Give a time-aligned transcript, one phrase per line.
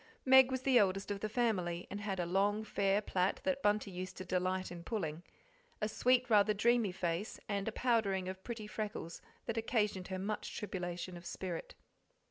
[0.25, 3.91] Meg was the eldest of the family, and had a long, fair plait that Bunty
[3.91, 5.21] used to delight in pulling;
[5.79, 10.57] a sweet, rather dreamy face, and a powdering of pretty freckles that occasioned her much
[10.57, 11.75] tribulation of spirit.